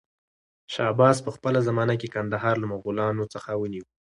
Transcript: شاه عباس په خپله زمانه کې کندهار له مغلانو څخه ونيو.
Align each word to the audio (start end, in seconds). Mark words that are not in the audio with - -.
شاه 0.73 0.87
عباس 0.91 1.17
په 1.25 1.31
خپله 1.35 1.59
زمانه 1.67 1.95
کې 2.01 2.11
کندهار 2.15 2.55
له 2.59 2.67
مغلانو 2.73 3.23
څخه 3.33 3.49
ونيو. 3.57 3.85